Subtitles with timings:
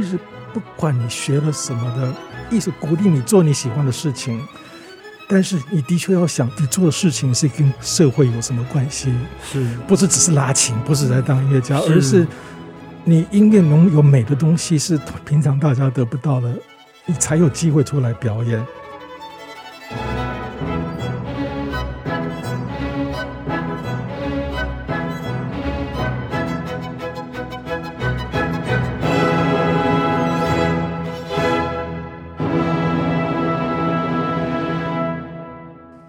[0.00, 0.16] 其实
[0.54, 2.14] 不管你学了什么的，
[2.56, 4.40] 一直鼓励你做你喜欢的事情，
[5.26, 9.12] 但是你的确要想，你做的事情是跟社会有什么关系？
[9.42, 12.24] 是不是只是拉琴，不是在当音乐家，而是
[13.02, 16.48] 你音乐能有美的东西，是平常大家得不到的，
[17.04, 18.64] 你才有机会出来表演。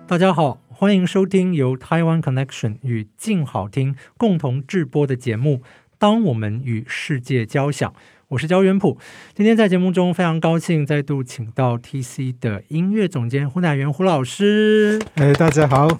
[0.10, 5.58] 大家好，欢迎收听由台湾 Connection 与静好听共同制播的节目
[6.00, 7.88] 《当我们与世界交响》，
[8.30, 8.98] 我是焦元溥。
[9.36, 15.00] 今天在节目中非常高兴再度请到 TC 的音乐总监胡乃元胡老师。
[15.14, 16.00] 哎，大家好。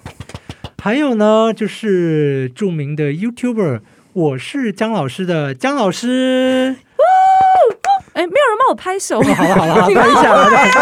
[0.82, 6.74] 还有呢，就是著名的 YouTuber，我是姜老师的姜老师。
[8.14, 9.22] 哎，没有人帮我拍手。
[9.22, 10.72] 好了好了，拍一下来。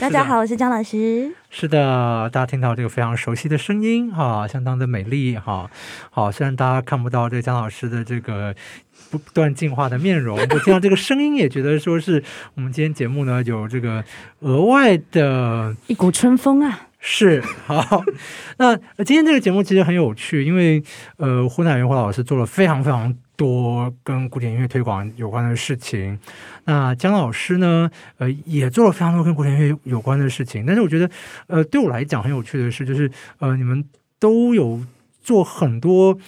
[0.00, 1.30] 大家好，我是姜老师。
[1.50, 5.70] 是的，大家听到这个非常熟悉的声音，哈，相当的美丽，哈，
[6.10, 6.32] 好。
[6.32, 8.54] 虽然大家看不到这个姜老师的这个
[9.10, 14.02] 不断进化的面容，我听到这个声音，也觉得说是我们今天节目呢有这个
[14.38, 16.86] 额外的一股春风啊。
[16.98, 18.02] 是好，
[18.56, 20.82] 那今天这个节目其实很有趣，因为
[21.18, 26.18] 呃，胡乃元胡老师做了非常非常多跟古典音乐推广有关的事情。
[26.66, 30.66] 那姜老师呢，呃，也做了非常多跟古典音乐有关的事情。
[30.66, 31.10] 但是我觉得，
[31.46, 33.82] 呃，对我来讲很有趣的是，就是呃，你们
[34.18, 34.84] 都有
[35.22, 36.18] 做很多，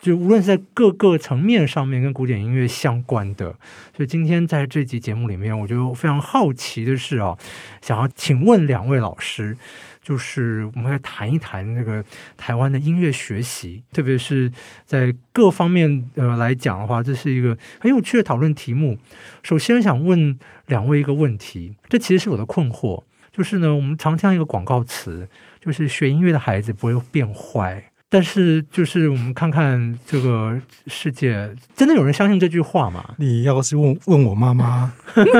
[0.00, 3.54] 就无论是在各个层面上面跟古典音乐相关的。
[3.94, 7.36] 所以今天在这集节目里面，我就非常好奇的是啊，
[7.82, 9.58] 想要请问两位老师。
[10.02, 12.04] 就是我们来谈一谈那个
[12.36, 14.50] 台湾的音乐学习，特别是
[14.84, 18.98] 在各方面呃来讲的话，这是一个很有趣的讨论题目。
[19.44, 20.36] 首先想问
[20.66, 25.28] 两位一个问题，这其实是我的困惑，就是呢，我们常听一个广告词，
[25.60, 33.14] 就是学音乐的孩子不会变坏，但是就是我们看看这个世界，真的有人相信这句话吗？
[33.18, 34.92] 你要是问问我妈妈，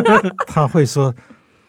[0.46, 1.12] 她会说。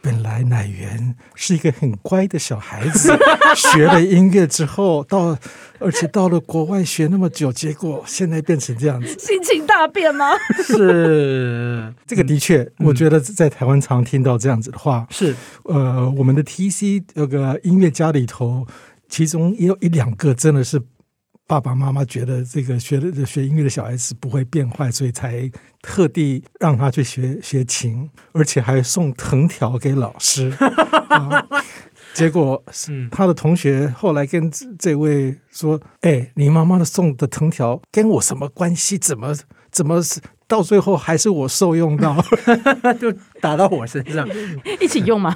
[0.03, 3.17] 本来乃源是一个很乖的小孩子，
[3.55, 5.37] 学了音乐之后，到
[5.79, 10.25] 而且到了国外学那么久，结果现在变成这样子，心情大变吗？
[10.61, 15.07] 是这个的确，我觉得在台湾常听到这样子的话。
[15.09, 18.67] 是呃，我们的 TC 那个音乐家里头，
[19.07, 20.81] 其中也有一两个真的是。
[21.53, 25.47] 爸爸妈妈觉得这个学的学音乐的小孩子不会变坏，所以才
[25.83, 30.49] 特地让他去学学琴，而且还送藤条给老师。
[31.13, 31.45] 啊、
[32.15, 38.97] 结果是他的同学后来跟这位说：“哎，你妈妈的送的藤条跟我什么关系？
[38.97, 39.35] 怎么
[39.71, 40.19] 怎么是？”
[40.53, 42.15] 到最后还是我受用到，
[43.01, 44.27] 就打到我身上，
[44.79, 45.35] 一起用吗？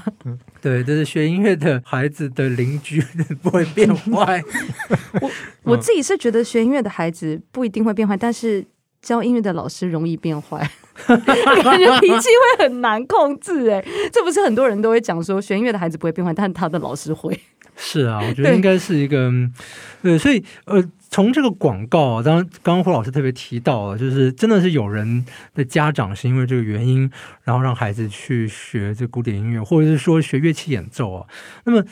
[0.62, 3.02] 对，就是学音乐的孩子的邻居
[3.42, 4.44] 不会变坏。
[5.20, 5.32] 我
[5.64, 8.64] 我自己是觉得学音乐的孩子不一定会变坏，但是
[9.02, 10.70] 教音乐的老师容易变坏，
[11.08, 12.28] 感觉脾气
[12.60, 13.72] 会很难控制。
[13.72, 13.84] 哎，
[14.14, 17.40] 这不是很多人都会讲说学音乐的孩子不会变坏，但他的老师会。
[17.76, 19.32] 是啊，我觉得应该是一个
[20.04, 20.84] 对，对，所以呃。
[21.10, 27.10] 从这个广告，当刚刚胡老师特别提到了，就是真的是有人的家长是因为这个原因，
[27.44, 31.28] 然后让孩子去学这古典音乐，或者是说学乐器演奏啊。
[31.64, 31.84] 那么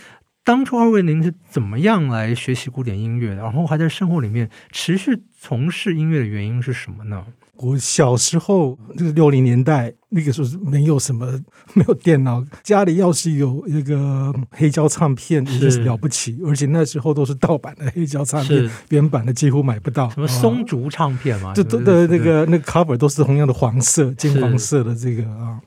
[0.44, 3.34] 当初二位您是怎么样来学习古典音乐？
[3.34, 7.26] 然后还在生活里面持续从事音乐的原因是什么呢？
[7.58, 11.26] 我小时候，那个六零年代，那个时候是没有什么，
[11.74, 20.10] 没有电脑，家里要是有一个黑胶唱片，是就是了不起，而且那时候都是盗版的黑胶唱片，原版的几乎买不到。
[20.10, 21.54] 什么松竹唱片嘛？
[21.56, 25.60] 这都的那个那个 cover 都是同样的黄色、金黄色的这个啊。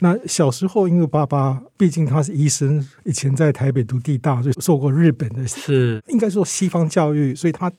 [0.00, 7.72] 那小时候，因为爸爸毕竟他是医生，以前在台北读地大，就受过日本的，是应该说西方教育，所以他。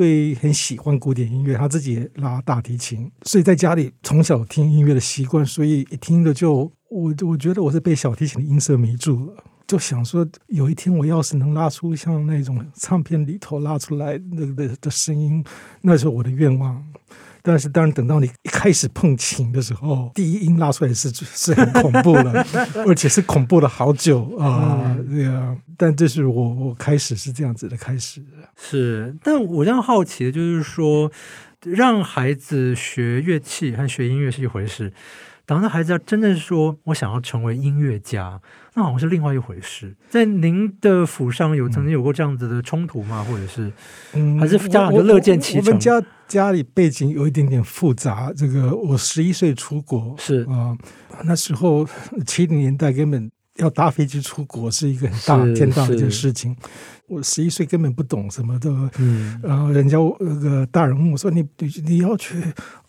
[0.00, 15.44] 对，很喜欢古典音乐，他自己也拉大提琴，所以在家里从小听音乐的习惯，所以一听着就我我觉得我是被小提琴的音色迷住了，就想说有一天我要是能拉出像那种唱片里头拉出来那的的声音，
[15.82, 16.82] 那是我的愿望。
[17.42, 22.44] 但是，当然，等到你一开始碰琴的时候，第一音拉出来是是很恐怖了，
[22.86, 24.96] 而且是恐怖了好久啊！
[25.08, 28.22] 对啊，但这是我我开始是这样子的开始。
[28.56, 31.10] 是，但我这样好奇的就是说，
[31.64, 34.92] 让孩子学乐器和学音乐是一回事，
[35.50, 38.40] 等到孩子要真正说我想要成为音乐家，
[38.74, 39.96] 那好像是另外一回事。
[40.08, 43.26] 在您的府上有曾经有过这样子的冲突吗？
[43.28, 43.72] 或者是，
[44.12, 45.62] 嗯，还是家长就乐见其成？
[45.62, 48.32] 我，我，我们家家里背景有一点点复杂。
[48.32, 50.78] 这个我十一岁出国，是啊，
[51.24, 51.84] 那时候
[52.24, 53.28] 七零年代根本。
[53.56, 56.56] 要搭飞机出国是一个很大天大的一件事情。
[57.08, 61.46] 我十一岁根本不懂什么的，嗯，然后人家那个大人问我说：“你
[61.84, 62.36] 你要去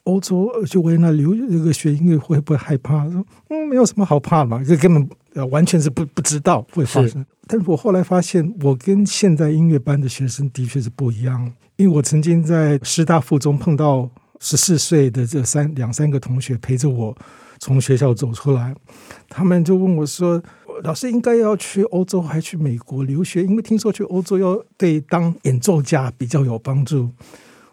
[0.03, 14.09] 欧洲去维也纳留那个学音乐会不会害怕？”说：“嗯，没有什么好怕嘛，这根本完全是不不知道会发生。”但是我后来发现，我跟现在音乐班的学生的确是不一样，因为我曾经在师大附中碰到
[14.39, 17.15] 十四岁的这三两三个同学陪着我
[17.59, 18.75] 从学校走出来，
[19.27, 20.41] 他们就问我说。
[20.83, 27.07] 老师应该要去欧洲，还去美国留学，因为听说去欧洲要对当演奏家比较有帮助。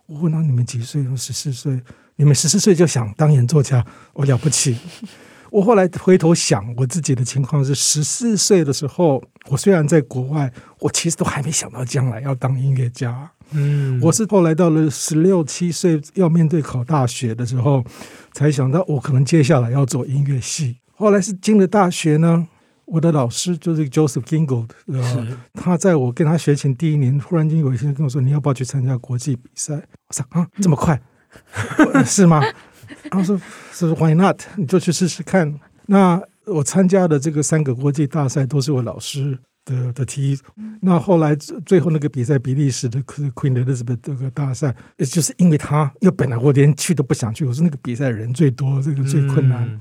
[0.04, 1.02] 我问他，你们几岁？
[1.04, 1.80] 说十四岁。
[2.18, 4.76] 你们十四岁就想当演作家，我了不起。
[5.50, 13.30] 我后来回头想，我自己的情况是十四岁的时候，我虽然在国外，我其实都还没想到将来要当音乐家。
[13.52, 17.84] 嗯，我是后来到了十六七岁要面对考大学的时候，
[18.32, 20.78] 才想到我可能接下来要做音乐系。
[20.96, 22.48] 后来是进了大学呢。
[22.90, 29.74] 我的老师就是 Joseph Gingold，呃，他在我跟他学琴第一年，忽然间有一天跟我说：“你要不要去参加国际比赛？”
[30.08, 30.98] 我说：“啊，这么快？
[32.04, 32.42] 是吗？”
[33.10, 33.40] 他说
[33.72, 34.40] ：“是 Why not？
[34.56, 35.54] 你就去试试看。”
[35.86, 40.38] 那我参加的这个三个国际大赛都是我老师的的提议。
[40.80, 49.66] 那后来最后那个比赛，比利时的 Queen Elizabeth 这个大赛，也就是因为他，因为本来我连去都不想去，我说那个比赛人最多，这个最困难。
[49.66, 49.80] 嗯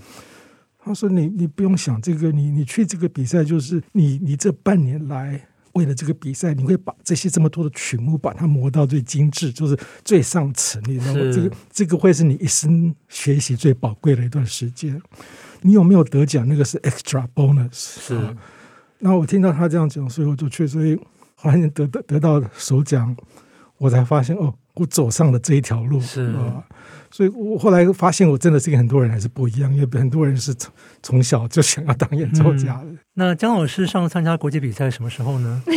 [0.80, 5.46] 他说你：“你你不用想这个，你你去这个比赛，就是你你这半年来
[5.78, 10.82] 为了这个比赛，你会把这些这么多的曲目把它磨到最精致，就是最上层。
[10.88, 11.20] 你知道吗？
[11.32, 15.00] 这个这个会是你一生学习最宝贵的一段时间。
[15.62, 16.48] 你有没有得奖？
[16.48, 17.70] 那个是 extra bonus。
[17.72, 18.36] 是。
[19.00, 21.00] 那我听到他这样讲，所以我就去，所以
[21.36, 23.16] 后来得得得到首奖，
[23.78, 26.02] 我才发现哦，我走上了这一条路。
[26.02, 26.66] 是啊。”
[27.12, 30.72] 所以我后来发现，我真的是跟很多人还是不一样，因为很多人是从
[31.02, 32.86] 从小就想要当演奏家的。
[32.86, 35.62] 嗯、那姜老师上参加国际比赛什么时候呢？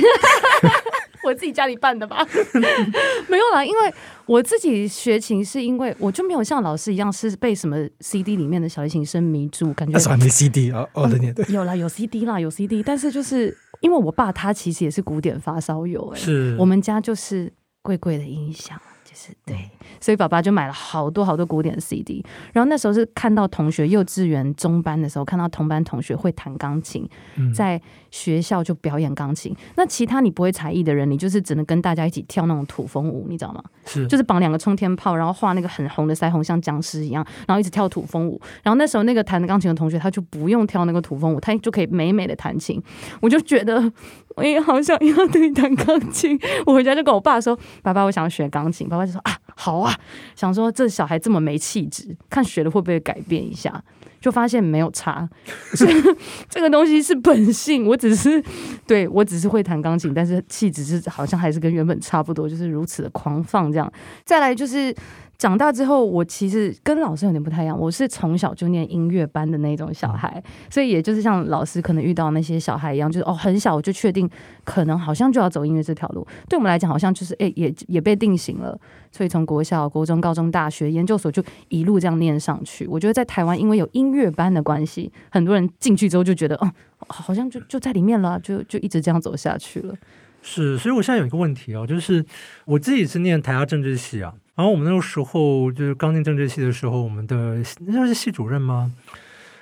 [1.22, 2.26] 我自己家里办的吧，
[3.28, 3.94] 没有啦，因为
[4.24, 18.80] 我自己学琴是因为我就没有像老师一样是被什么 CD 里面的小提琴声迷住，感觉那时候还没 CD 啊，哦的年代有啦，有 CD 啦，有 CD，但是就是因为我爸他其实也是古典发烧友，哎，是我们家就是贵贵的音响。
[19.22, 19.70] 是对，
[20.00, 22.24] 所以爸爸就买了好多好多古典 CD。
[22.54, 27.06] 然后那时候是看到同学幼稚园中班的时候，看到同班同学会弹钢琴，
[27.54, 29.54] 在学校就表演钢琴。
[29.76, 33.62] 那其他你不会才艺的人，你就是只能跟大家一起跳那种土风舞，你知道吗？
[33.86, 38.40] 是，就是绑两个冲天炮，然后画那个很红的腮红，像僵尸一样，然后一直跳土风舞。
[38.62, 42.82] 然后那时候那个弹钢琴的同学，他就不用跳那个土风舞，他就可以美美的弹琴。
[43.20, 43.92] 我就觉得
[44.36, 46.38] 我也好想要对弹钢琴。
[46.66, 49.94] 我回家就跟我爸说：“爸爸，我想要学钢琴。”爸爸就说：“啊，好啊。”
[50.34, 53.82] 想说这小孩这么没气质，看学了会不会改变一下。
[54.20, 55.28] 就发现没有差，
[55.74, 55.86] 这
[56.48, 57.86] 这个东西是本性。
[57.86, 58.42] 我只是
[58.86, 63.92] 对我只是会弹钢琴，但是气质是好像还是跟原本差不多，就是如此的狂放这样。
[64.24, 64.94] 再来就是。
[65.40, 67.76] 长大之后，我其实跟老师有点不太一样。
[67.76, 74.28] 我是从小就念音乐班的那种小孩，所以也就是像老师可能遇到那些小孩一样，就是哦，很小我就确定
[74.64, 76.26] 可能好像就要走音乐这条路。
[76.46, 78.78] 对我们来讲，好像就是诶，也也被定型了。
[79.10, 82.86] 所以从国小、国中、高中、大学、研究所就一路这样念上去。
[82.86, 86.70] 我觉得在台湾，因为有音乐班的关系，很多人进去之后就觉得，哦，
[87.08, 89.94] 好像就就在里面了，就就一直这样走下去了。
[90.42, 92.24] 是，所以我现在有一个问题哦，就是
[92.64, 94.32] 我自己是念台大政治系啊。
[94.56, 98.92] 然后我们那个时候就是刚进政治系的时候，我们的那是系主任吗？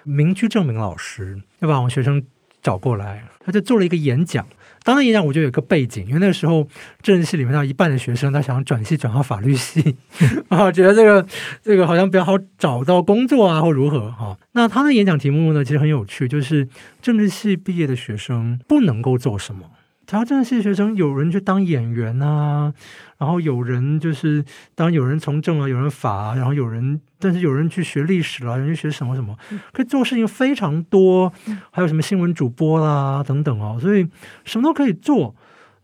[0.05, 2.25] 明居正明老师要把我们学生
[2.63, 4.47] 找过来，他就做了一个演讲。
[4.85, 6.67] 当然演讲我就有一个背景，因为那时候
[7.03, 9.97] 政治系里面有一半的学生他想转系转到法律系
[10.49, 11.27] 啊，觉得这个
[11.63, 14.39] 这个好像比较好找到工作啊，或如何哈。
[14.53, 16.67] 那他的演讲题目呢，其实很有趣，就是
[17.03, 19.71] 政治系毕业的学生不能够做什么。
[20.09, 22.73] 台大政治系学生有人去当演员啊，
[23.19, 24.43] 然后有人就是
[24.75, 29.37] 当有人从政啊，有人法啊，然后有人，但是有人去学历史啦，有人去学什么什么，
[29.71, 31.31] 可以做事情非常多，
[31.71, 34.09] 还有什么新闻主播啦等等哦，所以
[34.47, 35.35] 什么都可以做。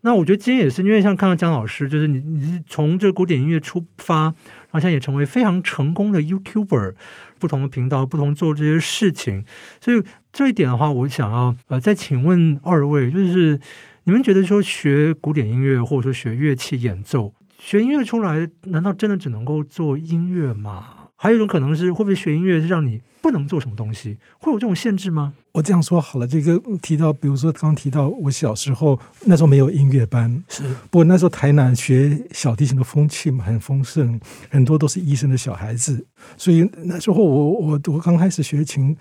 [0.00, 4.33] 那我觉得今天也是因为像看到姜老师，就是你你是从这个古典音乐出发，然
[4.71, 6.95] 后现在也成为非常成功的 YouTuber，
[7.38, 9.45] 不同的频道，不同做这些事情，
[9.83, 10.02] 所以
[10.33, 13.61] 这一点的话，我想要呃再请问二位，就是。
[14.06, 20.84] 你们觉得说学古典音乐，或者说学乐器演奏，学音乐出来，难道真的只能够做音乐吗？
[21.16, 24.18] 还有一种可能是，会不会学音乐是让你不能做什么东西？
[24.38, 25.32] 会有这种限制吗？
[25.52, 34.20] 我这样说好了，这个提到，比如说刚刚提到我小时候那时候没有音乐班，是，不过那时候台南学小提琴的风气嘛很丰盛，
[34.50, 36.06] 很多都是医生的小孩子，
[36.37, 38.94] 所以那时候我我我刚开始学琴。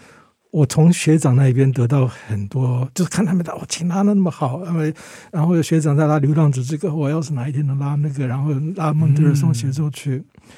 [0.54, 4.94] 我从学长那边得到很多，就是看他们的，我琴拉的那么好，因为
[5.32, 10.24] 然后学长在拉《流浪者这个》，我要是哪一天能拉那个，然后拉孟德尔松协奏曲。
[10.36, 10.52] 嗯、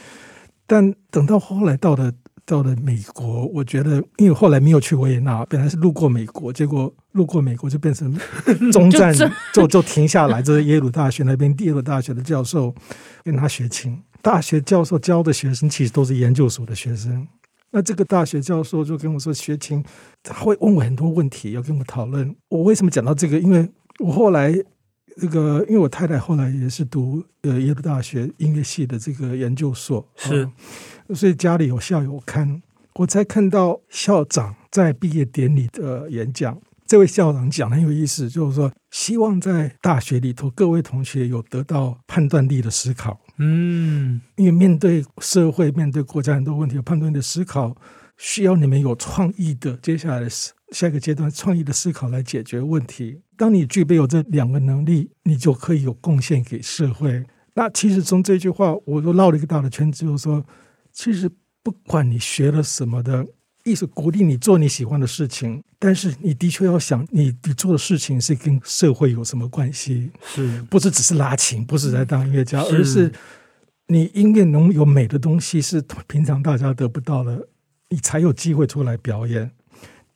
[0.67, 2.11] 但等到后来到了
[2.45, 8.13] 到了美国，我觉得，因为后来没有去维也纳，本来是路过美国，结果路过美国就变成
[8.73, 9.25] 中站， 就
[9.63, 12.75] 就，就停下来，就是耶鲁大学那边耶鲁大学的教授
[13.23, 13.97] 跟他学琴。
[14.21, 17.25] 大学教授教的学生其实都是研究所的学生。
[17.75, 19.83] 那这个大学教授就跟我说，学琴
[20.23, 22.33] 他会问我很多问题，要跟我讨论。
[22.47, 23.37] 我为什么讲到这个？
[23.37, 24.53] 因为我后来
[25.17, 30.49] 这个，因为我太太后来也是读呃耶鲁大学音乐系的这个研究所，是，
[31.13, 32.61] 所以家里有校友刊，
[32.93, 36.57] 我才看到校长在毕业典礼的演讲。
[36.87, 43.19] 这位校长讲很有意思，就是说希望在大学里头各位同学有得到判断力的思考。
[43.37, 47.75] 嗯，因为面对社会、面对国家很多问题，有判断的思考，
[48.17, 49.75] 需要你们有创意的。
[49.77, 50.29] 接下来的
[50.71, 53.21] 下一个阶段，创意的思考来解决问题。
[53.37, 57.25] 当你具备有这两个能力，你就可以有贡献给社会。
[57.53, 60.45] 那其实从这句话，我都绕了一个大的圈子，就是说，
[60.91, 61.29] 其实
[61.61, 63.25] 不管你学了什么的。
[63.65, 70.11] 意思鼓励你做你喜欢的事情，但是你的确要想，你你做的事情是跟社会有什么关系？
[70.23, 73.11] 是不是只是拉琴，不是在当音乐家，是而是
[73.87, 77.47] 你音乐能有美的东西是平常大家得不到的，
[77.89, 79.49] 你才有机会出来表演，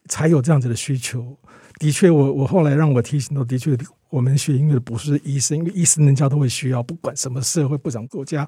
[0.08, 1.36] 才有这样子的需求。
[1.80, 3.76] 的确我，我我后来让我提醒到，的确，
[4.12, 8.48] 我们学音乐的不是医生，因为医生人家都会需要，不管什么社会，不管国家。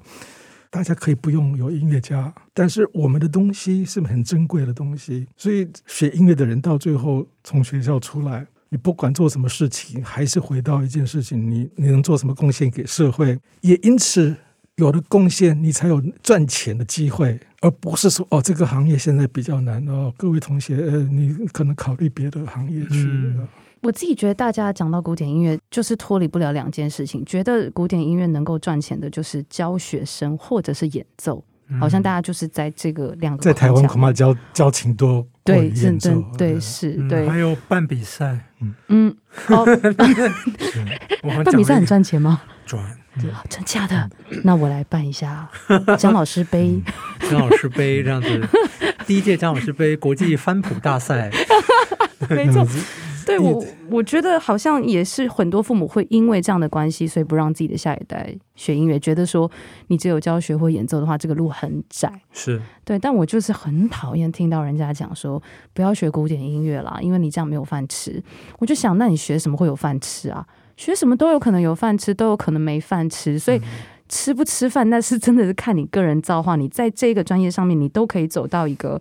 [0.72, 13.38] 大家可以不用有音乐家，但是我们的东西是很珍贵的东西，所以学音乐的人到最后从学校出来，你不管做什么事情，还是回到一件事情，你你能做什么贡献给社会？
[13.60, 14.34] 也因此
[14.76, 23.04] 有了贡献，你才有赚钱的机会，而不是说哦，这个行业现在比较难哦，各位同学，呃，你可能考虑别的行业去。
[23.06, 23.46] 嗯
[23.82, 27.24] 我自己觉得，大家讲到古典音乐，就是脱离不了两件事情。
[27.24, 31.44] 觉得古典音乐能够赚钱的，就是教学生或者是演奏。
[31.68, 33.42] 嗯、好像大家就是在这个两个。
[33.42, 37.28] 在台湾恐怕交交情多对，真的对是，对。
[37.28, 39.16] 还有办比赛，嗯嗯，
[39.48, 39.64] 哦，
[41.44, 42.40] 办比赛很赚钱吗？
[42.64, 42.80] 赚，
[43.48, 44.08] 真假的？
[44.44, 45.48] 那我来办一下
[45.98, 46.80] 江老师杯，
[47.28, 48.48] 江老师杯这样子，
[49.06, 51.30] 第一届江老师杯国际翻谱大赛，
[52.30, 52.64] 没错。
[53.26, 59.50] 对我，我觉得好像也是很多父母会因为这样的关系，所以不让自己的下一代学音乐，觉得说
[59.88, 62.12] 你只有教学或演奏的话，这个路很窄。
[62.32, 68.22] 是对，但我就是很讨厌听到人家讲说不要学古典音乐啦，因为你这样没有饭吃。
[68.58, 70.46] 我就想，那你学什么会有饭吃啊？
[70.76, 73.38] 学什么都有可能有饭吃，都有可能没饭吃。
[73.38, 73.60] 所以
[74.08, 76.56] 吃不吃饭，那是真的是看你个人造化。
[76.56, 79.00] 你在这个专业上面，你都可以走到一个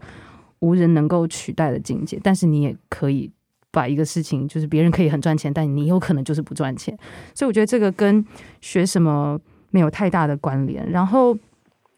[0.59, 3.31] 无人能够取代的境界，但是你也可以。
[3.71, 6.97] 把一个事情，就是别人可以很赚钱，但你有可能就是不赚钱，
[7.33, 8.23] 所以我觉得这个跟
[8.59, 10.89] 学什么没有太大的关联。
[10.91, 11.35] 然后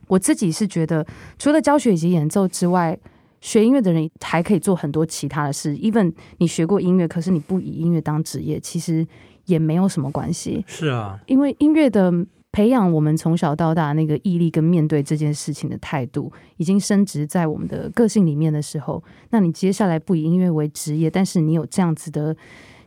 [0.08, 1.06] 我自己是觉得，
[1.40, 2.98] 除了教学以及演奏之外，
[3.42, 5.76] 学音乐的人还可以做很多其他的事。
[5.78, 9.06] even 你学过音乐，可是你不以音乐当职业，其实
[9.46, 10.64] 也没有什么关系。
[10.68, 12.14] 是啊，因为音乐的。
[12.54, 22.34] 培养我们从小到大那个毅力跟面对这件事情的态度，已经升职在我们的个性里面的时候，那你接下来不以音乐为职业，但是你有这样子的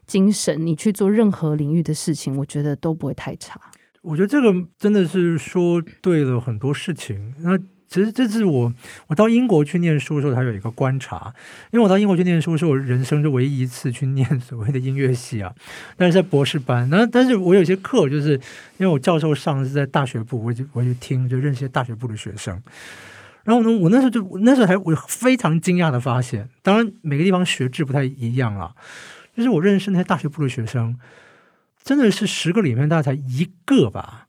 [0.07, 3.61] 精神，你去做任何领域的事情，我觉得都不会太差。
[4.01, 7.35] 我觉得这个真的是说对了很多事情。
[7.41, 7.59] 那。
[7.89, 8.73] 其实这是我
[9.07, 11.33] 我到英国去念书的时候，他有一个观察。
[11.71, 15.55] 因为我到英国去念书是我人生就唯一一次去念所谓的音乐系啊，
[15.97, 16.89] 但是在博士班。
[16.91, 18.33] 那但是我有些课，就是
[18.79, 22.61] 因为我教授上是在大学部，我就我就听，就认识些大学部的学生。
[23.45, 28.75] 然后呢，我那时候就那时候还我非常惊讶的发现，当然每个地方学制不太一样啊，
[29.37, 30.99] 就是我认识那些大学部的学生，
[31.85, 34.26] 真的是十个里面大概才一个吧。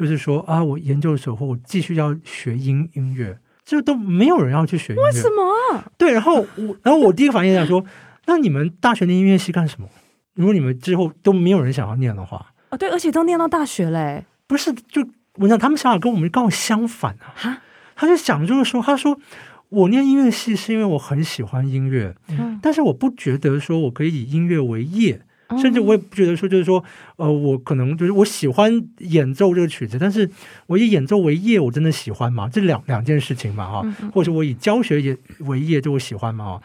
[0.00, 5.04] 就是说啊，我研究所或我继续要学音音乐，这都没有人要去学音乐。
[5.04, 5.84] 为什么啊？
[5.98, 7.84] 对，然后我，然后我第一个反应想说，
[8.24, 9.86] 那你们大学的音乐系干什么？
[10.32, 14.72] 如果你们之后都没有人想要念的话，哦，对，而且都念到大学嘞，不是？
[14.72, 17.34] 就我想他们想法跟我们刚好相反啊。
[17.36, 17.58] 哈，
[17.94, 19.20] 他就想就是说，他说
[19.68, 25.20] 我念音乐系是因为我很喜欢音乐，嗯，但是我不觉得说我可以以音乐为业。
[25.58, 26.82] 甚至我也不觉得说，就是说，
[27.16, 30.30] 呃，我可能就是我喜欢演奏这个曲子，但是
[30.66, 32.48] 我以演奏为业，我真的喜欢吗？
[32.48, 36.60] 这两两件事情嘛，哈，或者我以教学也为业，就我喜欢吗？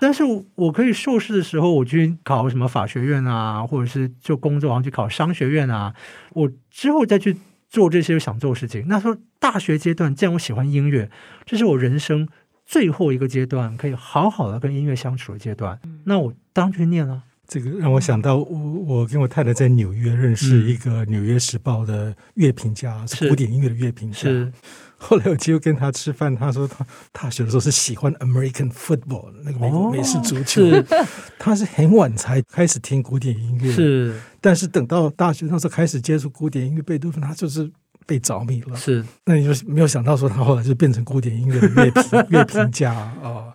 [0.00, 0.22] 但是
[0.56, 5.94] 我可以硕士的时候，我去考什么法学院啊，或者是就工作，然后去考商学院啊，
[6.34, 7.36] 我之后再去
[7.70, 8.84] 做这些想做的事情。
[8.88, 11.08] 那时候大学阶段，既然我喜欢音乐，
[11.46, 12.28] 这是我人生
[12.66, 17.22] 最后一个阶段，可以好好的跟音乐相处的阶段，那我当然去念了。
[17.46, 24.18] 这个让我想到我，我我跟我太太在纽约认识一个《纽约时报》的乐评家，嗯、是古典音乐的乐评家。
[24.18, 24.52] 是。
[24.96, 31.06] 后来我机会跟他吃饭，他说他大学的时候是喜欢 American football 那个美国美式足球，哦、
[31.38, 37.70] 他是很晚才开始听古典音乐，是，但是等到大学那时候开始接触古典音乐，贝多芬他就是
[38.06, 38.74] 被着迷了。
[38.76, 43.52] 是，那你就没有想到说他后来就变成古典音乐的乐评 乐评家啊、哦，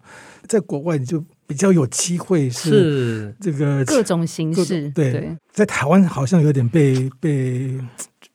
[0.50, 1.24] 在国外你就。
[1.50, 7.76] 比较有机会是这个各种形式，对，对在台湾好像有点被被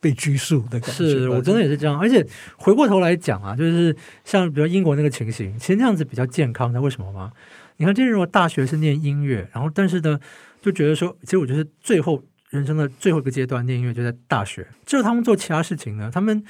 [0.01, 1.09] 被拘束的感觉。
[1.09, 6.81] 是我真的也是这样，而且回过头来讲啊，就是像比如英国那个情形，其实那样子比较健康的。
[6.81, 7.31] 为什么吗？
[7.77, 10.19] 你看，这如果大学是念音乐，然后但是呢，
[10.61, 14.67] 就觉得说，其实我觉得最后人生的最后一个阶段念音乐就在大学。
[14.85, 16.43] 之后他们做其他事情呢，他们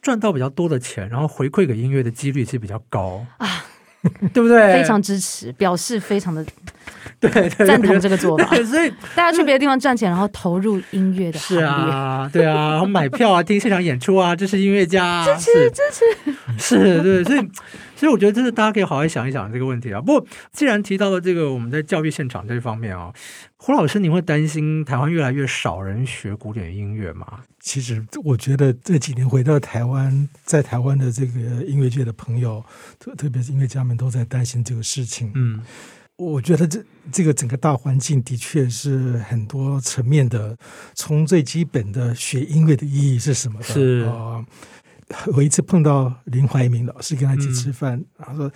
[0.00, 3.46] 赚到比较多的钱，然后回馈给音乐的几率其实比较高啊。
[4.32, 4.74] 对不对？
[4.74, 6.44] 非常支持，表示非常的
[7.20, 8.54] 对，对，对，赞同这个做法。
[8.64, 11.38] 所以大家去别的地方赚钱，然后投入音乐的。
[11.38, 16.32] 是啊，对啊，然后买票啊，听现场演出啊，这是音乐家、啊，支持支持。
[16.58, 17.50] 是，对，所以
[17.98, 20.00] 所以我觉得这是大家可以好好想一想这个问题啊。
[20.00, 23.12] 不过既然提到了这个我们在教育现场这方面啊，
[23.56, 27.40] 胡老师，你会担心台湾越来越少人学古典音乐吗？
[27.58, 32.64] 其实我觉得这几年回到台湾，在台湾的这个音乐界的朋友，
[33.00, 35.32] 特特别是音乐家们，都在担心这个事情。
[35.34, 35.60] 嗯，
[36.16, 40.56] 我觉得这这个整个大环境的确是很多层面的，
[40.94, 43.64] 从最基本的学音乐的意义是什么的？
[43.64, 44.46] 是啊、呃，
[45.34, 48.50] 我一次碰到林怀民老师跟他一起吃饭，嗯、他说：“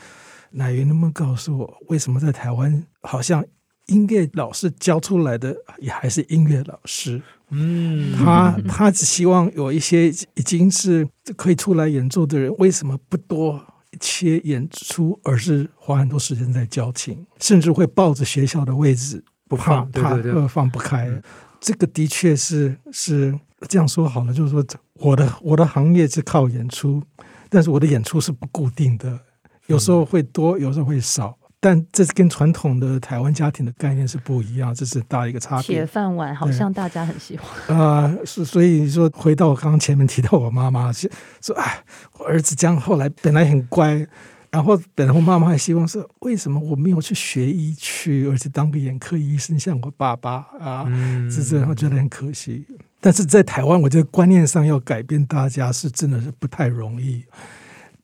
[0.52, 3.44] 奶云能不能告诉我，为什么在台湾好像
[3.86, 7.22] 音乐老师教出来的也还是音乐老师？”
[7.54, 11.06] 嗯，他他只希望有一些已经是
[11.36, 13.60] 可以出来演奏的人，为什么不多
[14.00, 21.06] 切演出，而是花很多时间在教琴，甚至会抱着学校的位置不放，怕对对对放不开。
[21.08, 21.22] 嗯、
[21.60, 27.02] 这个的确是是这样说好了，就是说我的我的行业是靠演出，
[27.48, 29.18] 但是我的演出是不固定的，
[29.66, 31.38] 有时候会多，有时候会少。
[31.64, 35.62] 但这是跟传统的台湾家庭的概念是不一样，这是大一个差别。
[35.62, 41.84] 铁饭碗好像大家很喜欢啊，是、呃、所以说回到我刚刚前面提到我妈妈，说哎，
[42.18, 44.04] 我儿子这样后来本来很乖，
[44.50, 50.84] 然后本来我妈妈还希望说，为什么我没有去学医去，而且当个眼科医生像我爸爸啊？
[50.88, 52.66] 嗯，是这样，我觉得很可惜。
[53.02, 57.22] 但是在台湾，我觉得观念上要改变大家是真的是不太容易。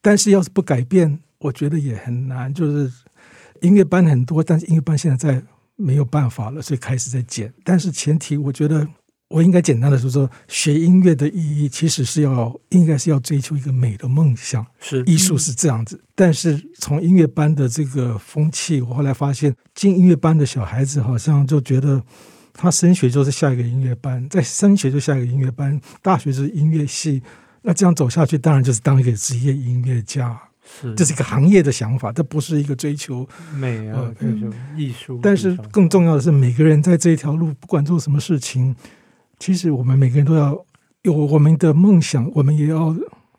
[0.03, 2.93] 但是要是不改变，我觉得也很难，就是。
[3.61, 5.43] 音乐班很多，但是音乐班现在在
[5.75, 7.53] 没有办法了，所以开始在减。
[7.65, 8.87] 但是前提，我觉得
[9.27, 16.01] 我应该简单的说说，学音乐的意义其实是要应该是要追求一个美的梦想，是艺术是这样子。
[16.15, 22.01] 但是从音乐班的这个风气，我后来发现进音乐班的小孩子好像就觉得
[22.61, 27.23] 他升学就是下一个音乐班，再升学就下一个音乐班，大学就是音乐系，
[27.63, 30.37] 那这样走下去，当然就是当一个职业音乐家。
[30.81, 35.21] 是，这是一个行业的想法，这不是一个追求美啊，追求艺术。
[35.23, 38.75] 但是更重要的是，每个人在这一条路，不管做什么事情，
[39.39, 40.61] 其实我们每个人都要
[41.03, 42.93] 有我们的梦想，我们也要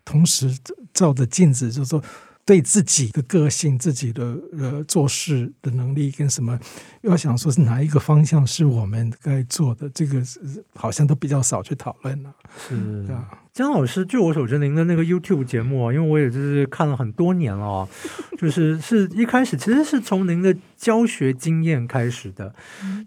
[0.06, 0.58] 同时
[0.94, 2.02] 照着镜子，就是说。
[2.50, 6.58] 对自己的个性、自己的呃做事的能力跟什么，
[7.02, 10.40] 要想说是哪一个方向是我们该做的，这个是
[10.74, 12.34] 好像都比较少去讨论了。
[12.58, 12.74] 是
[13.14, 17.88] 啊，江老师，据我所知，您的那个 YouTube 节目啊，因为我也就是看了很多年了啊，
[18.40, 22.52] 就是是一开始其实是从您的教学经验开始的，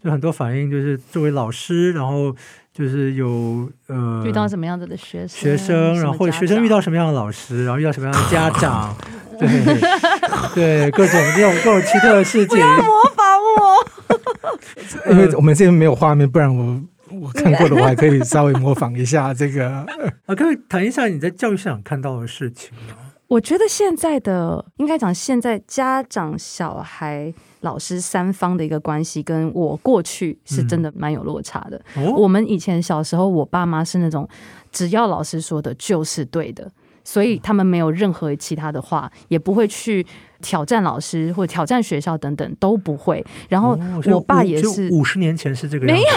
[0.00, 2.36] 就很多反应就是作为老师，然后。
[2.74, 8.96] 就是有呃遇到什么样子的学生，学生，然后或者学生遇到什么样的老师，然后遇到什么样的家长，
[9.46, 9.80] 对
[10.88, 12.48] 对，各种这种各种奇特的事情。
[12.48, 13.26] 不要模仿
[15.06, 19.68] 我， 因为我们这边没有画面，不然我我看过的，我还可以稍微模仿一下这个。
[20.26, 22.96] 啊，可以谈一下你在教育现场看到的事情吗？
[23.28, 27.32] 我觉得现在的应该讲，现在家长、小孩。
[27.62, 31.80] 老师三方的一个关系，跟我过去是真的蛮有落差的。
[32.16, 34.28] 我们以前小时候，我爸妈是那种
[34.72, 36.68] 只要老师说的就是对的，
[37.04, 40.06] 所以他们没有任何其他的话，也不会去
[40.42, 43.24] 挑战老师或挑战学校等等都不会。
[43.48, 43.78] 然后
[44.12, 46.16] 我爸也是五十年前是这个样子，没 有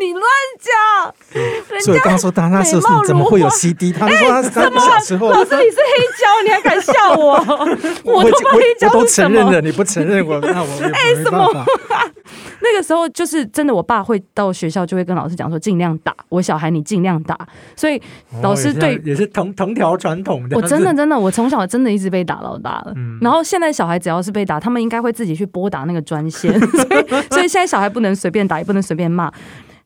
[0.00, 0.24] 你乱
[0.58, 1.82] 讲。
[1.82, 3.92] 所以刚刚说他那时候是怎么会有 CD？
[3.92, 7.34] 他说他他小时候，老师你是黑胶，你还敢笑我？
[8.14, 11.64] 我都不黑胶，我都承认了，你不承认我， 那我哎什么？
[12.60, 17.36] 那个时候就是真的，我爸会到学校就会跟老师讲说，尽量打我小孩，你尽量打。
[17.76, 18.00] 所以
[18.40, 20.56] 老师对、哦、也是藤藤条传统的。
[20.56, 22.92] 我真的真的，我从小真的一直被打到大了。
[22.96, 26.58] 嗯、然后现在小孩只要是被打，他们应该会自己去拨打那个专线。
[26.60, 29.32] 所以所以现在小孩不能随便打，也不能随便骂。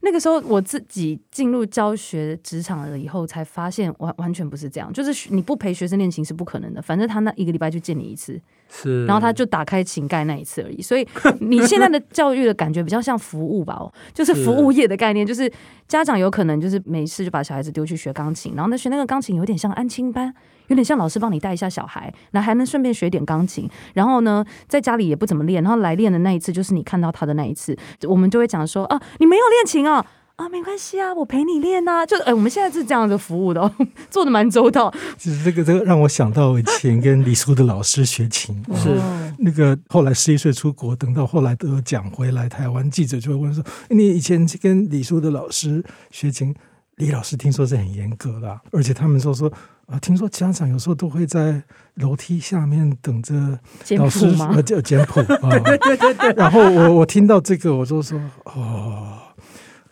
[0.01, 6.81] 那个时候我自己进入教学职场了以后，才发现完完全不是这样，就是你不陪学生练琴是不可能的。
[6.81, 8.41] 反正他那一个礼拜就见你一次。
[8.71, 11.07] 是，然后他就打开琴盖那一次而已，所以
[11.41, 15.51] 你现在的教育的感觉比较像服务吧，哦，就是服务业的概念，就是
[15.89, 20.33] 家长有可能就是没事就把小孩子丢去学钢琴，然后那学那个钢琴有点像安亲班，
[20.69, 27.77] 有点像老师帮你带一下小孩，那还能顺便学点钢琴，然后呢，在家里也不怎么练，然后来练的那一次就是你看到他的那一次，
[28.09, 30.07] 我们就会讲说啊，你没有练琴啊。
[30.39, 32.07] 啊，没关系啊，我陪你练呐、啊。
[32.07, 33.75] 就，哎、欸，我们现在是这样的服务的，哦
[34.09, 34.89] 做的蛮周到。
[35.17, 39.01] 其实这个这个让我想到以前跟李叔的老师学琴，是
[39.39, 46.55] 那个后来十一岁出国，等到后来得奖回来台湾，记者就会问说：“你以前跟李叔的老师学琴，
[46.99, 49.53] 李老师听说是很严格的，而且他们说说
[49.89, 51.63] 啊，听说家长有时候都会在
[51.95, 53.59] 楼梯下面等着
[53.97, 55.59] 老师呃叫简谱啊。
[55.59, 56.33] 对对对对。
[56.35, 59.19] 然后我我听到这个，我就说哦。”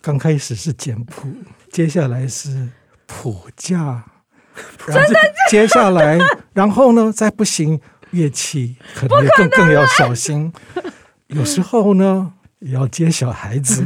[0.02, 1.26] 刚开始是简谱，
[1.72, 2.68] 接下来是
[3.08, 4.04] 谱架，
[4.86, 5.12] 然后
[5.50, 6.16] 接下来，
[6.52, 7.80] 然后呢，再不行，
[8.12, 10.52] 乐器可能更更要小心。
[11.26, 13.84] 有时候呢，也要接小孩子，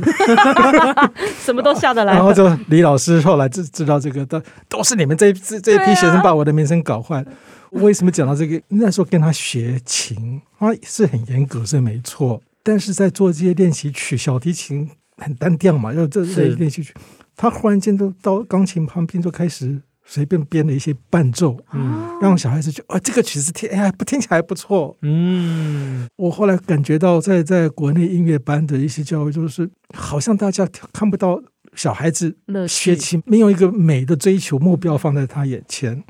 [1.45, 2.15] 什么都下得来。
[2.15, 7.25] 然后就李老师后来知知道这个，都都是你们这这这一批学生把我的名声搞坏。
[7.71, 8.61] 为什么讲到这个？
[8.69, 12.43] 那时候跟他学琴，啊，是很严格，是没错。
[12.63, 14.91] 但是在做这些练习曲，小提琴。
[15.23, 16.95] 很单调嘛，要这这练习曲，
[17.37, 19.79] 他忽然间都到钢琴旁边就开始
[20.13, 31.41] 随便编了一些伴奏，嗯，让小孩子觉得啊，这个曲子听哎不听起来还不错，嗯，我后来感觉到在在国内音乐班的一些教育，就是好像大家看不到
[31.77, 32.37] 小孩子
[32.69, 36.03] 学琴没有一个美的追求目标放在他眼前。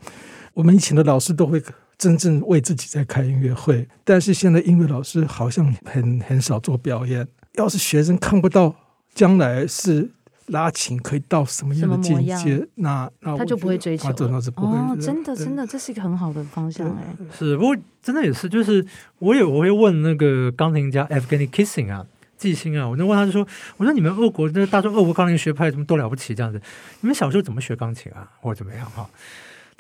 [0.55, 1.63] 我们以前的老师都会
[1.99, 7.29] 真正为自己在开音乐会，但是现在音乐老师好像很很少做表演。
[7.57, 8.75] 要是学生看不到。
[9.13, 10.09] 将来是
[10.51, 12.67] 拉琴可以到什么样的境界？
[12.77, 14.15] 那那他就不会追求了。
[14.57, 17.17] 哦，真的真的，这是一个很好的方向哎。
[17.37, 18.85] 是，不过真的也是，就是
[19.19, 26.61] 我也我会问那个钢琴家 Evgeny Kissing 啊，季星啊，我就问他就说，我说你们俄国那大众俄国钢琴学派怎么都了不起这样子？
[27.01, 29.09] 你们小时候怎么学钢琴啊，或者怎么样哈？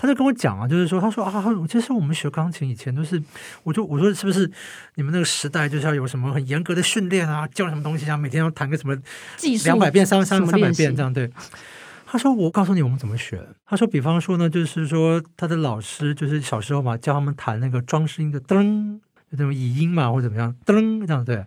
[0.00, 3.22] 他就跟我讲啊，就是说，他说啊，其实我们学钢琴以前都是，
[3.64, 4.50] 我就我说是不是
[4.94, 8.96] 你们那个时代就是要有什么很严格的训练啊，教什么东西啊，每天要弹个什么
[9.66, 11.30] 两百遍、三三三百遍这样对。
[12.06, 13.46] 他说我告诉你我们怎么学。
[13.66, 18.98] 他说比方说呢，就是说他的老师就是小时候嘛，教他们弹那个装饰音的噔，
[19.30, 21.44] 就这种倚音嘛，或者怎么样噔这样对。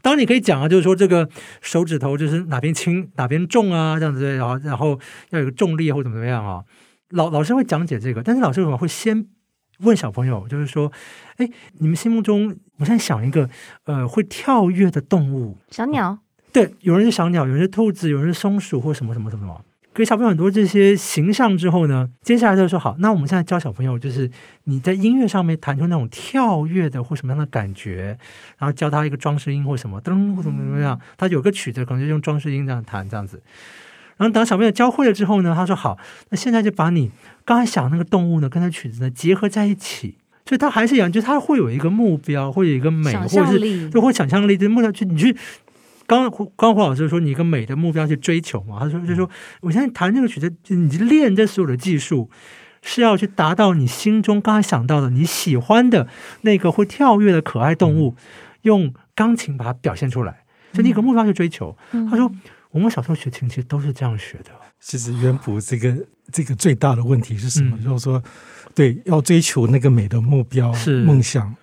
[0.00, 1.28] 当然你可以讲啊，就是说这个
[1.60, 6.64] 手指头就是哪边轻哪边重啊，这样子对，然后然后要有个重力或者怎么怎么样啊。
[7.10, 9.26] 老老师会讲解这个，但是老师可能会先
[9.80, 10.90] 问小朋友，就是说，
[11.36, 13.48] 哎，你们心目中，我现在想一个，
[13.84, 16.18] 呃，会跳跃的动物，小鸟。
[16.52, 19.64] 对，有人是小鸟，有人是兔子，有人是松鼠，或什么什么什么什么。
[19.92, 24.30] 给小朋友很多这些形象之后呢，接下来就说好，那我们现在教小朋友，就是
[24.64, 28.16] 你在音乐上面弹出那种跳跃的或什么样的感觉，
[28.58, 33.42] 然后教他一个装饰音或什么噔或怎么怎么样，他有个曲子可能就用装饰音这样弹这样子。
[34.20, 35.96] 然后等小朋友教会了之后呢，他说好，
[36.28, 37.10] 那现在就把你
[37.46, 45.34] 刚才想那个动物呢，跟那曲子呢结合在一起，所以他还是一样，就是他会有一个目标，会有一个美，或者是就会想象力就目标去，你去
[46.06, 49.30] 刚刚刚胡老师说你一个美的目标去追求嘛，他说就说
[49.62, 52.28] 我现在弹这个曲子，你练这所有的技术
[52.82, 56.06] 是要去达到你心中刚才想到的你喜欢的
[56.42, 58.14] 那个会跳跃的可爱动物，
[58.60, 61.74] 用钢琴把它表现出来，所以你一个目标去追求。
[62.10, 62.30] 他说。
[62.70, 64.50] 我们小时候学琴其实都是这样学的。
[64.80, 65.94] 其实乐谱这个
[66.32, 67.76] 这个最大的问题是什么？
[67.78, 68.22] 嗯、就是说，
[68.74, 70.72] 对，要追求那个美的目标
[71.04, 71.54] 梦想，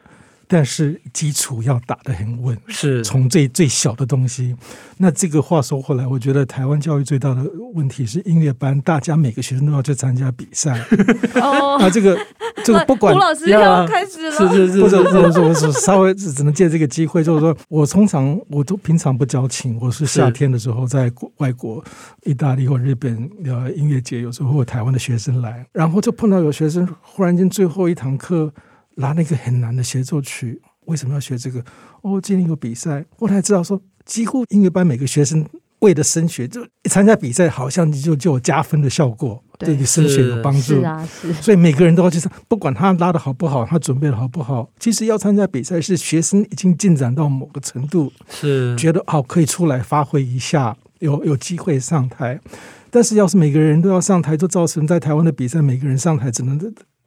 [0.47, 4.55] 但是基础要打得很稳，是从最最小的东西。
[4.97, 10.79] 那这个话说回来，我觉得台湾教育最大的问题是音乐班，大家每个学生都要去参加比赛。
[11.35, 12.17] 哦， 那这个
[12.63, 21.83] 这个不管胡老师要开始了，是是是，不是不 是我是稍微只只能借这个机会，就是说我通常我都平常不交情，我是夏天的时候在国外国，
[22.23, 28.51] 意大利或日本呃音乐节，有时候会有台湾的学生来，然后就碰到有学生忽然间最后一堂课
[28.97, 31.63] 拿那个很难的协奏曲，为什么要学这个？
[32.01, 35.43] 哦，今天有比赛，后来知道说，几乎音乐班每个学生。
[35.81, 40.73] 为了升学，就一参加比赛，好像就就有加分的效果，对你升学有帮助。
[40.73, 41.31] 是啊，是。
[41.33, 44.71] 所以每个人都要去上，不管他拉的好不好，他准备的好不好。
[44.79, 52.41] 其实要参加比赛，是学生已经进展到某个程度，是觉得好可以出来发挥一下，有有机会上台。
[52.89, 56.57] 但是要是每个人都要上台，就造成在台湾的比赛，每个人上台只能。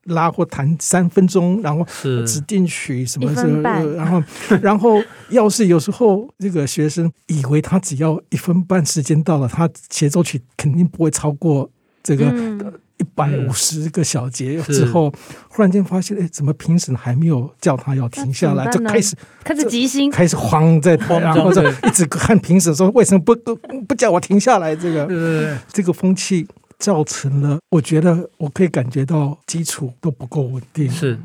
[0.05, 1.87] 拉或弹三分钟，然后
[2.27, 3.61] 指定曲什么什么，
[3.95, 4.23] 然后
[4.63, 11.71] 然后要是有时候这个学生以为他只要一分半时间到了，他协奏曲肯定不会超过
[12.03, 12.25] 这个
[12.97, 14.61] 一百五十个小节。
[14.63, 15.13] 之后
[15.49, 23.55] 忽然间发现，哎，怎么评审还没有叫他要停下来，就开始开始急心，开始慌在慌，然后就一直看评审说为什么不不
[23.87, 24.75] 不叫我停下来？
[24.75, 26.47] 这个这个风气。
[26.81, 30.91] 造成了，我觉得我可以感觉到基础都不够稳定。
[30.91, 31.17] 是，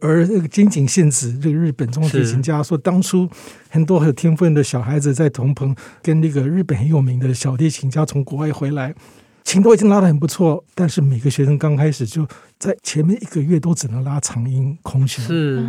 [0.00, 3.28] 而那个金井宪子这个日本中提琴家说，当初
[3.68, 8.94] 很多很有天分的小孩子在同朋跟那个日本很有名的小提琴家从国外回来，
[9.42, 12.24] 琴都已经拉得很不错，但是每个学生刚开始就
[12.58, 15.24] 在前面一个月都只能拉长音空弦。
[15.24, 15.68] 是，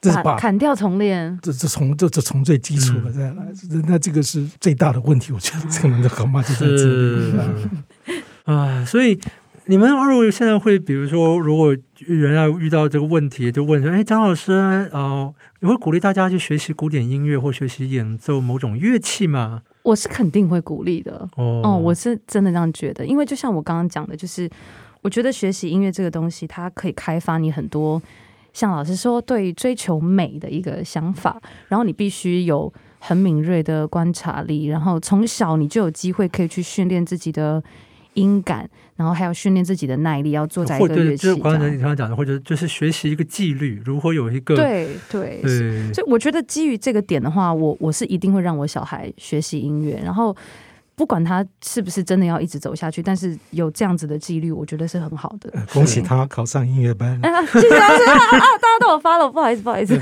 [0.00, 3.48] 这是把砍掉重练，这这从这这从最基础的再来，
[3.88, 5.32] 那这个是最大的问题。
[5.32, 7.32] 我觉得这个人的河马就在这里。
[8.48, 9.20] 啊，所以
[9.66, 14.52] 你们二位现在会，比如说，如果人家遇到这个问题，就问说：“哎，张老师，
[14.90, 21.28] 哦、呃，你会鼓励大家去学习古典音乐或学习演奏某种乐器吗？”我是肯定会鼓励的。
[21.36, 24.48] 哦，哦，我是真的这样觉得，因为就像我刚刚讲的，就是
[25.02, 28.00] 我觉得学习音乐这个东西，它可以开发你很多，
[28.54, 37.62] 像老师说，对追求美的一个想法，然后你必须有很敏锐的观察力，然后从小你就有机会可以去训练自己的。
[38.18, 41.28] 音感，然后还有训练自己的耐力，要坐在一个乐器。
[41.28, 45.92] 或者就是刚才你刚刚讲的，或者就是学习一个纪律，如何有一个对对对。
[45.94, 50.36] 所以我觉得基于这个点的话，我我是一定会让我小孩学习音乐，然后
[50.94, 55.52] 不管他是不是真的要一直走下去，但是有这样子的纪律，我觉得是很好的。
[55.72, 57.20] 恭喜他考上音乐班，
[57.52, 58.18] 谢谢老师啊！
[58.30, 60.00] 大家都有 follow，不好意思，不好意思。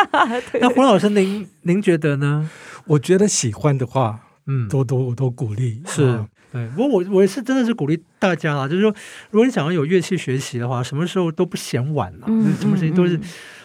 [0.58, 2.48] 那胡老师， 您您觉得呢？
[2.86, 6.24] 我觉得喜欢的话，嗯，多多我都鼓励是。
[6.50, 8.94] 对，不过我我是真的是鼓励大家啊，就是说，
[9.30, 13.20] 如果你想要有乐器学习的话，什么时候都不嫌晚了，嗯，什么事情都是，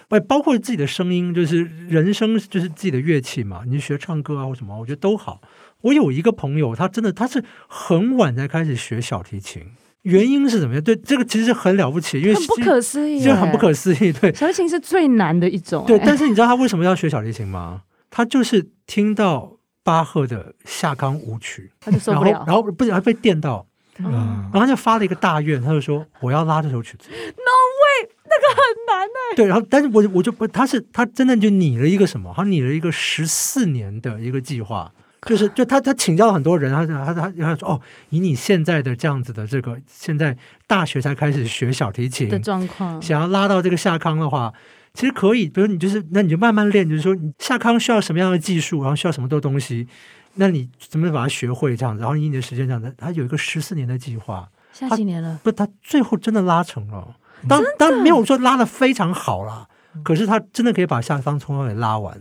[0.09, 3.61] 哎，包括自己的声音，就是人声，就是自己的乐器嘛。
[3.65, 5.39] 你学唱歌啊或什么，我觉得都好。
[5.79, 9.63] 我有一个朋友，他真的他是很晚才开始学小提琴，
[10.01, 10.83] 原因是怎么样？
[10.83, 14.11] 对，这个其实很了不起，因为很不可思议，就很不可思议。
[14.11, 15.85] 对，小提琴是最难的一种。
[15.87, 17.83] 对，但是你知道他为什么要学小提琴吗？
[18.09, 19.52] 他就是听到。
[19.83, 23.65] 巴赫的夏康舞曲， 他就受不了，然后，然后不仅还被电到，
[23.99, 27.09] 嗯，然后他就发了一个大愿，他就说我要拉这首曲子。
[27.09, 29.35] No way，那个很难哎。
[29.35, 32.33] 对，然后但是我我就不，他是他真的就拟了一个什么？
[32.35, 34.91] 他拟了一个十四年的一个计划，
[35.27, 44.53] 就是就他他请教了很多人，他他他他说哦，以你现在的这样子的这个现在大学才开始学小提琴的状况，想要拉到这个夏康的话。
[44.93, 49.87] 其实可以，比如你就是，那你就慢慢练，就是说，你下康需要什么样的技术，然后需要什么多东西，
[50.35, 57.15] 那你怎么把它学会这样子，然后以你的时间这样子，他有一个十四年的计划，下几年了，不，他最后真的拉成了，
[57.49, 59.67] 当当没有说拉的非常好啦，
[60.03, 62.15] 可是他真的可以把下康从头给拉完。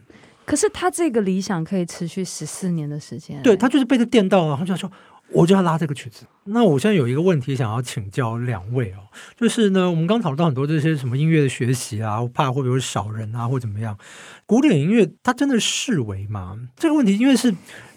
[0.47, 4.91] 可是他这个理想可以持续十四年的时间，对，他就是被他电到了，然后就说。
[5.35, 6.25] 我就要拉这个曲子。
[6.45, 13.97] 那我现在有一个问题想要请教两位哦，就是呢，我们刚讨论到很多这些什么音乐的学习啊，我怕会不会少人啊，或怎么样？
[14.45, 16.59] 古典音乐它真的视为吗？
[16.77, 17.49] 这个问题，因为是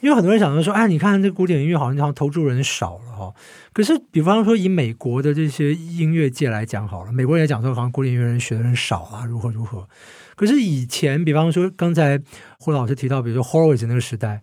[0.02, 3.34] 因为很多人想到说，哎，你看这古典音乐好像好像投注人少了哈。
[3.74, 9.88] 可是，比方说以美国的这些音乐界来讲好了，美国人也讲说，好像古典音乐人学的人少啊，如何如何。
[10.36, 12.22] 可是以前，比方说刚才
[12.60, 14.42] 胡老师提到，比如说 Horowitz 那个时代。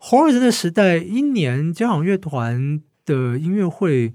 [0.00, 4.14] Horowitz 的时代，一年交响乐团的音乐会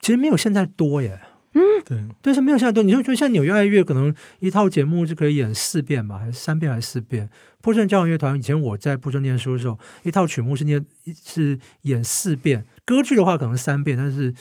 [0.00, 1.20] 其实没有现在多耶。
[1.52, 2.82] 嗯，对，但，是没有现在多。
[2.82, 7.28] 你就觉得像纽约爱乐，可能一套节目就可以演四遍吧，还是三遍，还是四遍？
[7.60, 10.84] 波士顿交响乐团以前我在波士顿念书的时候，一套曲目是念
[11.24, 14.32] 是演四遍，歌剧的话可能三遍，但是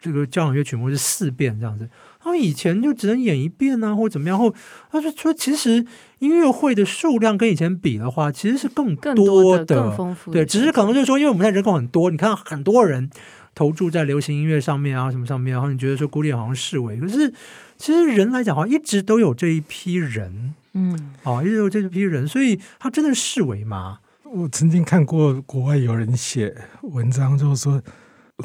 [0.00, 1.88] 这个交响乐曲目是四遍这样子。
[2.24, 4.38] 他们以前就只能演一遍啊，或者怎么样？
[4.38, 4.52] 后
[4.90, 5.84] 他说说，其实
[6.20, 10.40] 音乐会的数量跟以前比的话，其实是更多的，更的更丰富的。
[10.40, 13.10] 对，只是可能就是说，因为我们现在人口很多，你看很多人
[13.54, 17.30] 投注在流行音乐上面啊什么上面，然后你觉得说古典好像式微，可是
[17.76, 23.98] 其实人来讲的话，一直都有这一批人，嗯，哦，一直有这一批人，所以他真的式微吗？
[24.24, 27.82] 我曾经看过国外有人写文章，就是说，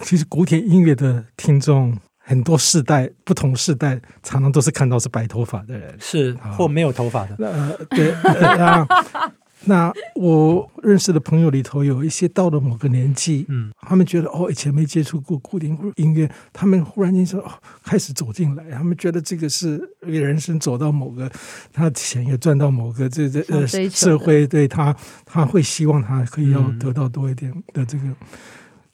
[0.03, 1.97] 其实古典音乐的听众
[2.29, 8.87] 很多世代，不同世代常常都是看到是白头发的人，是或没有头发的，呃， 对，呃
[9.65, 17.51] 那我认识的朋友里头有一些到了某个年纪，嗯，他们觉得哦，以前没接触过古典音乐，他们忽然间说哦，
[17.83, 21.29] 开始走进来，他们觉得这个是人生走到某个，
[21.73, 28.03] 他钱也赚到某个这这呃社会对他，他会希望他可以要得到多一点的这个。
[28.05, 28.15] 嗯、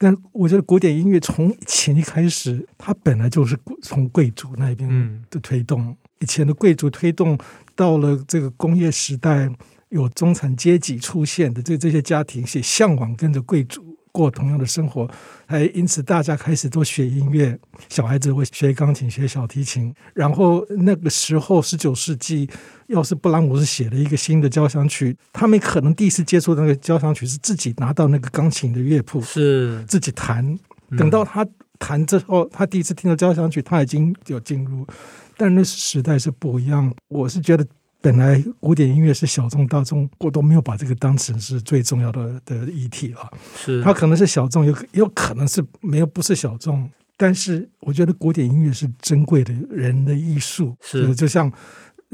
[0.05, 4.87] 但我觉得古典音乐从以前一开始，它本来就是从贵族那边
[5.31, 7.35] 的推动，嗯、以前的贵族推动
[7.75, 9.49] 到了这个工业时代。
[9.89, 13.84] 有中产阶级出现的这这些家庭，也向往跟着贵族
[14.15, 15.05] 过同样的生活，
[15.45, 19.93] 还因此大家开始都学音乐，小孩子会学钢琴、学小提琴。
[20.13, 22.49] 然后那个时候，十九世纪，
[22.87, 30.57] 要是布拉姆斯写了一个新的交响曲，他们可能第一次接触那个交响曲是自己拿到那个钢琴的乐谱，是自己弹。
[30.97, 31.45] 等到他
[31.77, 34.87] 弹之后，他第一次听到交响曲，他已经有进入，
[35.35, 36.93] 但那时代是不一样。
[37.09, 37.67] 我是觉得。
[38.05, 43.27] 本来古典音乐是小众大众，我都没有把这个当成是最重要的的议题啊。
[43.57, 46.87] 是，它可能是小众，有有可能是没有不是小众。
[47.17, 51.51] 但是我觉得古典音乐是珍贵的人的艺术，是就像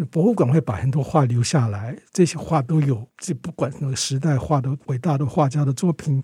[0.09, 6.23] 博物馆会把很多画留下来，这些画都有，这不管那个时代画的伟大的画家的作品，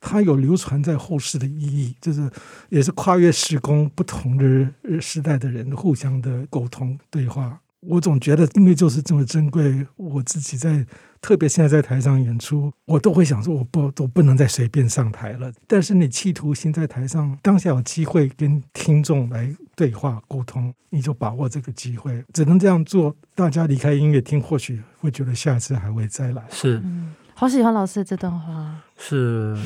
[0.00, 2.28] 它有流传在后世的意义，就是
[2.70, 7.60] 也是跨越时空不同的时代的人互相的沟通对话。
[7.88, 9.86] 我总觉得音乐就是这么珍贵。
[9.96, 10.84] 我自己在，
[11.20, 15.52] 特别现在在台上演出，我都会想说，我不都不能再随便上台了。
[15.66, 23.14] 但是你企图心在台上，当下有机会跟听众来对话沟通，你就把握这个机会，只能这样做。
[23.34, 26.42] 大家离开音乐厅，或许会觉得下次还会再来。
[26.50, 28.74] 是，嗯，好喜欢老师的这段话。
[28.98, 29.56] 是，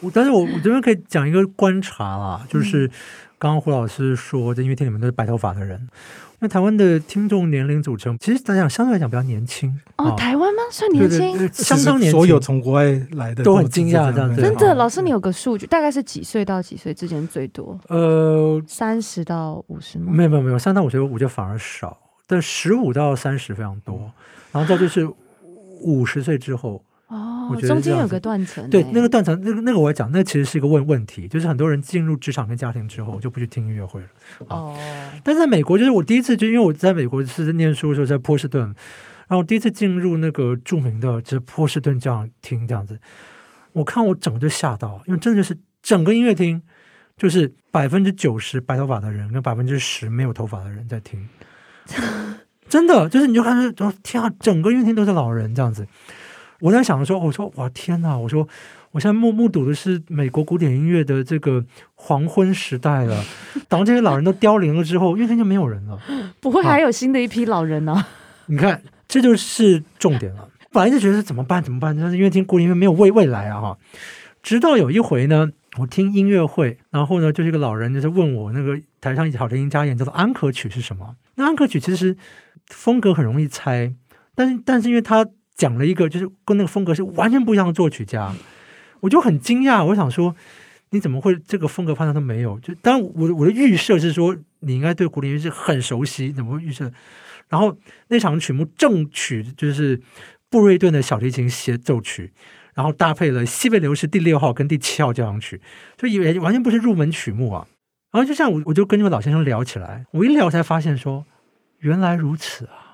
[0.00, 2.88] 我但是我我这边可以讲一个观察啦，就是
[3.38, 5.88] 刚刚胡老师说，在音乐厅里面都是白头发的人。
[6.38, 10.14] 那台湾的听众年龄组成，其实大家相对来讲比较年轻哦。
[10.16, 10.62] 台湾吗？
[10.70, 12.12] 算年轻，相当年轻。
[12.12, 14.40] 所有从国外来的都很惊讶，这样子。
[14.40, 17.78] 真的，老师，你有个数据，大概是几岁到几岁之间最多？
[17.88, 20.12] 呃，三十到五十吗？
[20.12, 21.96] 没有没有没有，三到五十我觉得反而少，
[22.26, 23.98] 但十五到三十非常多，
[24.52, 25.08] 然后再就是
[25.80, 26.82] 五十岁之后。
[27.46, 34.06] 哦，我觉得中间有个断层，对，那个断层，那个那个我要讲，那个、其实是一个问问题，就是很多人进入职场跟家庭之后就不去听音乐会了。
[34.48, 34.76] 哦，
[35.22, 42.98] 但是在美国，就是我第一次就因为我在美国是念书的时候在波士顿，然后我第一次进入那个著名的就是波士顿这样听这样子，
[43.72, 46.60] 我看我整个就吓到，因为真的就是整个音乐厅
[47.16, 51.28] 就是百分之九十白头发的人跟百分之十没有头发的人在听，
[52.68, 55.86] 真的就是你就看说，天啊，整个音乐厅都是老人这样子。
[56.60, 58.16] 我在想说，我说哇天哪！
[58.16, 58.48] 我说
[58.92, 61.64] 我现在目目睹的是美国古典音乐的这个
[61.94, 63.22] 黄昏时代了。
[63.68, 65.98] 当这些老人都凋零了之后，乐厅就没有人了。
[66.40, 67.92] 不会还有新的一批老人呢？
[67.92, 68.08] 啊？
[68.46, 70.48] 你看，这就是重点了。
[70.72, 71.62] 本来就觉得怎么办？
[71.62, 71.94] 怎么办？
[71.96, 73.60] 但是因为听古典音乐没有未未来啊！
[73.60, 73.78] 哈，
[74.42, 81.16] 直到有一回呢，我听音乐会，然后呢，就是一个老人就是问我，那个台上小提琴家演奏的安可曲是什么？
[81.34, 82.16] 那安可曲其实
[82.68, 83.92] 风格很容易猜，
[84.34, 85.26] 但是但是因为他。
[85.56, 88.32] 讲了一个，就是跟那个风格是完全不一样的作曲家，
[89.00, 89.82] 我就很惊讶。
[89.82, 90.36] 我想说，
[90.90, 92.60] 你怎么会这个风格判断都没有？
[92.60, 96.92] 就当我我的预设是说，你应该对古典音乐是很熟悉，怎么会预设？
[97.48, 97.76] 然后
[98.08, 100.00] 那场曲目正曲就是
[100.50, 102.32] 布瑞顿的小提琴协奏曲，
[102.74, 105.60] 然后搭配了西贝流士第六号跟第七号交响曲，
[105.96, 107.66] 就以为完全不是入门曲目啊。
[108.12, 111.24] 然后就这样，我我就跟这位老先生聊起来，我一聊才发现说，
[111.78, 112.85] 原来如此啊。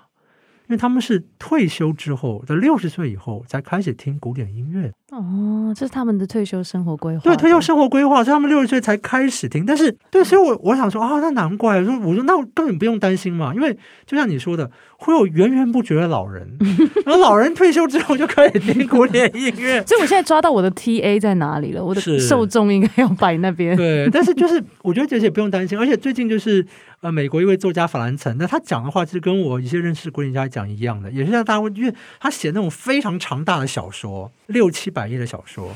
[0.73, 4.91] 因为他们是退休之后，在六十岁以后才开始听古典音乐。
[5.11, 7.23] 哦，这是他们的退休生活规划。
[7.23, 9.67] 对，退休生活规划，所以他们六十岁才开始听。
[9.67, 11.79] 但是，对，所以我我想说啊，那难怪。
[11.81, 14.71] 我说，我说那我根本不用担心嘛，因为就像你说的，
[15.03, 16.57] 会有源源不绝的老人，
[17.05, 19.83] 然后老人退休之后就开始听古典音乐。
[19.87, 23.77] 所以我现在抓到我的 TA 在哪里了，我的受众应该要摆那边。
[23.77, 26.65] 对， 但是就是我觉得这些不用担心，而且最近就是
[27.01, 35.75] 呃，美国一位作家法兰岑，那他讲的话其实跟我一些认识古典家讲一样的，也是让大家因为他写那种非常长大的小说，六七百页的小说。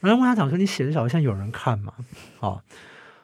[0.00, 1.92] 然后问他讲说：“你写的小说现在有人看吗？”
[2.40, 2.56] 啊，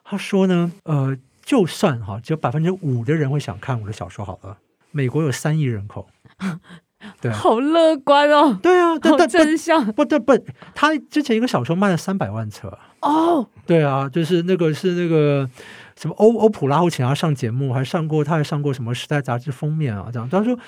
[0.05, 4.59] 他说呢：“呃，就算哈，只有百分之五的人会想看我的小说好了。
[4.91, 6.09] 美国有三亿人口，
[7.21, 8.59] 对，好乐观哦。
[8.63, 9.85] 对啊，但但真相。
[9.93, 10.33] 不对不，
[10.75, 13.49] 他之前一个小说卖了三百万册哦。
[13.67, 15.49] 对啊，就是那个是那个
[15.97, 20.59] 什么欧欧普拉我请他上节目，还上过他还上过什么《时代》杂志封面啊，这样他说，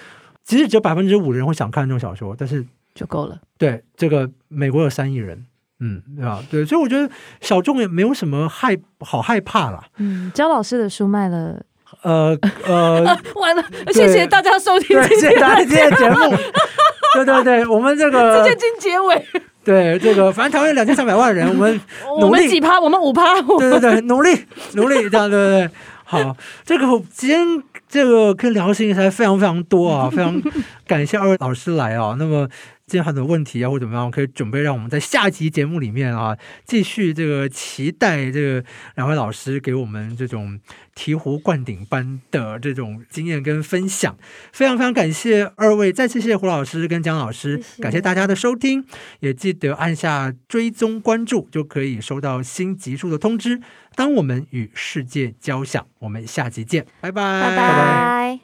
[0.44, 2.64] 即使只有百分之五的人会想看这种小说，但是
[2.94, 3.38] 就够了。
[3.56, 5.46] 对，这个美国有三亿人。
[5.80, 6.42] 嗯，对吧？
[6.50, 7.08] 对，所以我觉得
[7.40, 9.84] 小众也没有什么害好害怕啦。
[9.98, 11.62] 嗯，焦老师的书卖了，
[12.02, 16.36] 呃呃， 完了，谢谢大家收听，谢谢大家今天的节目。
[17.14, 19.26] 对对对，我们这个直接进结尾。
[19.64, 21.80] 对，这个反正台湾有两千三百万人，我们
[22.20, 22.78] 我们几趴？
[22.78, 23.40] 我们五趴。
[23.58, 25.70] 对对对，努力努力，这样对不对？
[26.04, 30.40] 好，这个今天这个可以聊的事情还非常非常多啊，非常
[30.86, 32.14] 感谢二位老师来啊。
[32.18, 32.48] 那么。
[32.88, 38.64] 这样很多问题啊，或怎么样，可以准备让我们在下集节目里面啊，继续这个期待这个
[38.96, 40.58] 两位老师给我们这种
[40.96, 44.16] 醍醐灌顶般的这种经验跟分享。
[44.52, 48.84] 非常非常感谢二位，再次谢谢胡老师跟江老师，感谢大家的收听，
[49.20, 53.60] 也记得按下追踪关注，就可以收到新集数的通知。
[53.94, 58.40] 当我们与世界交响，我们下集见，拜拜，拜拜，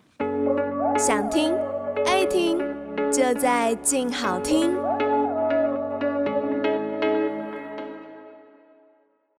[0.98, 1.54] 想听
[2.04, 2.63] 爱听。
[3.14, 4.74] 就在静好听。